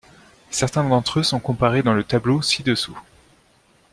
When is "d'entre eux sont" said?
0.89-1.39